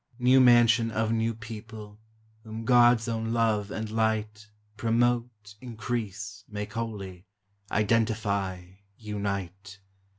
[0.17, 1.99] New mansion of new people,
[2.43, 7.27] Whom God's own love and light Promote, increase, make holy,
[7.69, 8.63] Identify,
[8.97, 9.77] unite!